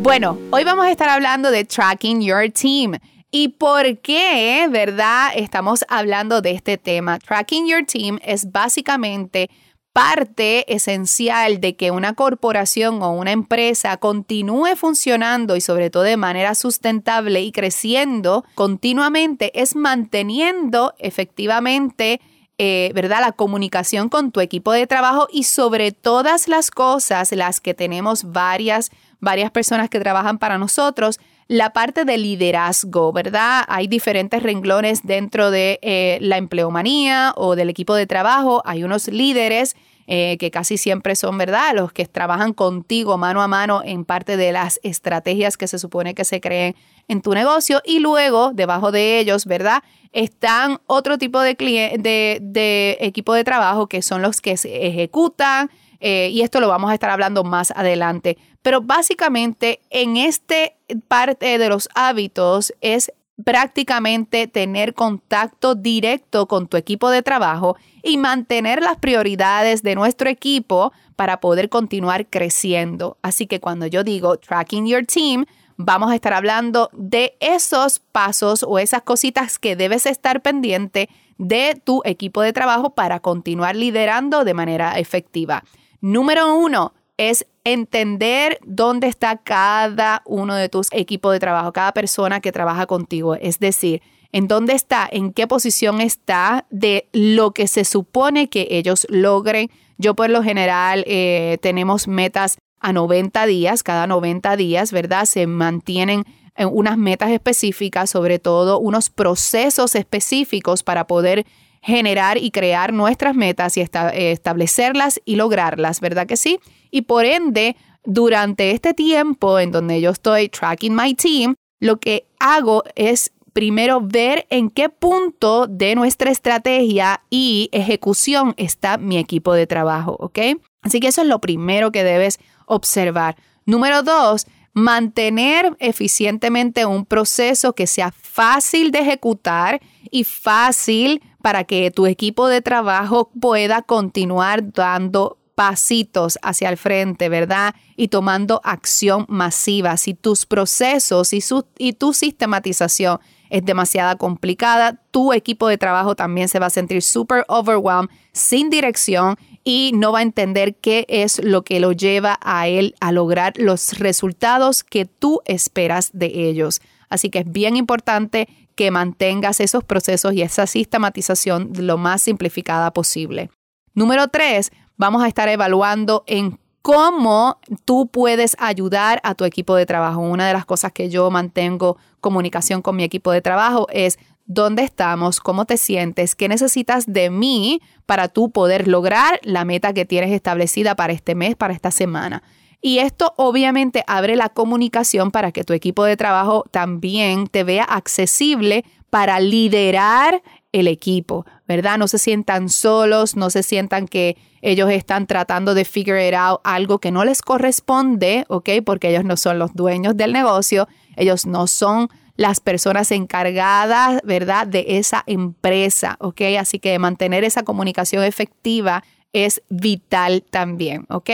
[0.00, 2.98] Bueno, hoy vamos a estar hablando de Tracking Your Team.
[3.30, 7.18] ¿Y por qué, verdad, estamos hablando de este tema?
[7.18, 9.50] Tracking Your Team es básicamente
[9.92, 16.16] parte esencial de que una corporación o una empresa continúe funcionando y sobre todo de
[16.16, 22.20] manera sustentable y creciendo continuamente es manteniendo efectivamente
[22.60, 23.20] eh, ¿verdad?
[23.20, 28.32] La comunicación con tu equipo de trabajo y sobre todas las cosas, las que tenemos
[28.32, 28.90] varias,
[29.20, 33.64] varias personas que trabajan para nosotros, la parte de liderazgo, ¿verdad?
[33.68, 38.62] Hay diferentes renglones dentro de eh, la empleomanía o del equipo de trabajo.
[38.66, 39.74] Hay unos líderes
[40.06, 41.74] eh, que casi siempre son, ¿verdad?
[41.74, 46.14] Los que trabajan contigo mano a mano en parte de las estrategias que se supone
[46.14, 46.76] que se creen
[47.08, 47.80] en tu negocio.
[47.82, 49.82] Y luego, debajo de ellos, ¿verdad?
[50.12, 55.70] Están otro tipo de, de, equipo de trabajo que son los que se ejecutan,
[56.00, 58.38] eh, y esto lo vamos a estar hablando más adelante.
[58.62, 60.76] Pero básicamente en este
[61.08, 63.12] parte de los hábitos es
[63.44, 70.28] prácticamente tener contacto directo con tu equipo de trabajo y mantener las prioridades de nuestro
[70.28, 73.16] equipo para poder continuar creciendo.
[73.22, 75.46] Así que cuando yo digo tracking your team,
[75.76, 81.08] vamos a estar hablando de esos pasos o esas cositas que debes estar pendiente
[81.38, 85.62] de tu equipo de trabajo para continuar liderando de manera efectiva.
[86.00, 92.40] Número uno es entender dónde está cada uno de tus equipos de trabajo, cada persona
[92.40, 93.34] que trabaja contigo.
[93.34, 94.00] Es decir,
[94.32, 99.70] en dónde está, en qué posición está de lo que se supone que ellos logren.
[99.98, 105.24] Yo por lo general eh, tenemos metas a 90 días, cada 90 días, ¿verdad?
[105.24, 106.24] Se mantienen
[106.56, 111.44] eh, unas metas específicas, sobre todo unos procesos específicos para poder
[111.80, 113.88] generar y crear nuestras metas y eh,
[114.32, 116.58] establecerlas y lograrlas, ¿verdad que sí?
[116.90, 122.26] Y por ende, durante este tiempo en donde yo estoy tracking my team, lo que
[122.38, 129.52] hago es primero ver en qué punto de nuestra estrategia y ejecución está mi equipo
[129.52, 130.38] de trabajo, ¿ok?
[130.82, 133.36] Así que eso es lo primero que debes observar.
[133.66, 139.80] Número dos, mantener eficientemente un proceso que sea fácil de ejecutar
[140.10, 147.28] y fácil para que tu equipo de trabajo pueda continuar dando pasitos hacia el frente,
[147.28, 147.74] ¿verdad?
[147.96, 149.96] Y tomando acción masiva.
[149.96, 151.42] Si tus procesos y,
[151.78, 153.18] y tu sistematización
[153.50, 158.70] es demasiado complicada, tu equipo de trabajo también se va a sentir súper overwhelmed, sin
[158.70, 163.10] dirección y no va a entender qué es lo que lo lleva a él a
[163.10, 166.80] lograr los resultados que tú esperas de ellos.
[167.08, 172.92] Así que es bien importante que mantengas esos procesos y esa sistematización lo más simplificada
[172.92, 173.50] posible.
[173.92, 179.84] Número tres, vamos a estar evaluando en cómo tú puedes ayudar a tu equipo de
[179.84, 180.20] trabajo.
[180.20, 184.16] Una de las cosas que yo mantengo comunicación con mi equipo de trabajo es
[184.46, 189.92] dónde estamos, cómo te sientes, qué necesitas de mí para tú poder lograr la meta
[189.92, 192.44] que tienes establecida para este mes, para esta semana.
[192.80, 197.84] Y esto obviamente abre la comunicación para que tu equipo de trabajo también te vea
[197.84, 200.42] accesible para liderar
[200.72, 201.98] el equipo, ¿verdad?
[201.98, 206.60] No se sientan solos, no se sientan que ellos están tratando de figure it out
[206.64, 208.70] algo que no les corresponde, ¿ok?
[208.84, 214.66] Porque ellos no son los dueños del negocio, ellos no son las personas encargadas, ¿verdad?
[214.66, 216.42] De esa empresa, ¿ok?
[216.60, 219.02] Así que mantener esa comunicación efectiva
[219.32, 221.30] es vital también, ¿ok?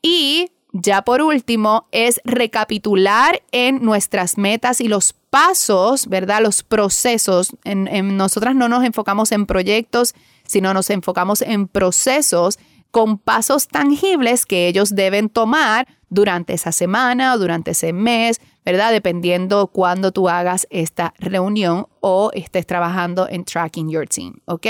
[0.00, 6.42] Y ya por último, es recapitular en nuestras metas y los pasos, ¿verdad?
[6.42, 7.56] Los procesos.
[7.64, 10.14] En, nosotras no nos enfocamos en proyectos,
[10.46, 12.58] sino nos enfocamos en procesos
[12.90, 18.92] con pasos tangibles que ellos deben tomar durante esa semana o durante ese mes, ¿verdad?
[18.92, 24.66] Dependiendo cuándo tú hagas esta reunión o estés trabajando en Tracking Your Team, ¿ok?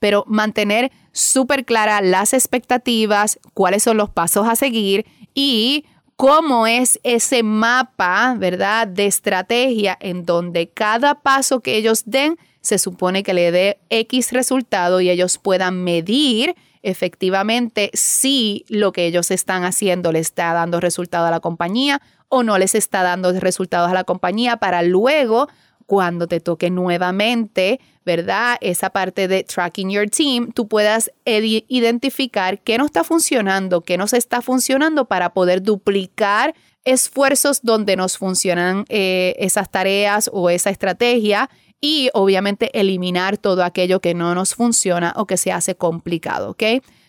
[0.00, 5.84] Pero mantener súper claras las expectativas, cuáles son los pasos a seguir y
[6.16, 12.78] cómo es ese mapa, ¿verdad?, de estrategia en donde cada paso que ellos den se
[12.78, 19.30] supone que le dé X resultado y ellos puedan medir efectivamente si lo que ellos
[19.30, 23.90] están haciendo le está dando resultado a la compañía o no les está dando resultados
[23.90, 25.48] a la compañía para luego
[25.86, 28.56] cuando te toque nuevamente, ¿verdad?
[28.60, 34.06] Esa parte de tracking your team, tú puedas identificar qué no está funcionando, qué no
[34.06, 40.70] se está funcionando para poder duplicar esfuerzos donde nos funcionan eh, esas tareas o esa
[40.70, 41.48] estrategia
[41.80, 46.62] y obviamente eliminar todo aquello que no nos funciona o que se hace complicado, ¿ok?